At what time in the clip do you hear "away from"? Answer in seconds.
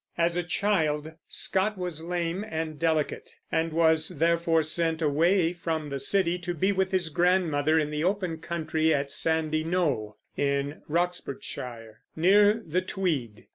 4.99-5.89